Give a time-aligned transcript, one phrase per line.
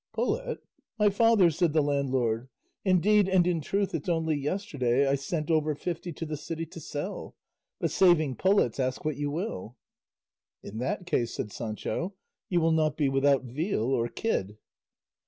[0.13, 0.63] "Pullet!
[0.97, 2.49] My father!" said the landlord;
[2.83, 6.79] "indeed and in truth it's only yesterday I sent over fifty to the city to
[6.79, 7.35] sell;
[7.79, 9.77] but saving pullets ask what you will."
[10.63, 12.15] "In that case," said Sancho,
[12.49, 14.57] "you will not be without veal or kid."